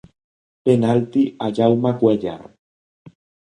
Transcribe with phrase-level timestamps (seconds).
[0.69, 2.41] Penalti a Jaume Cuéllar.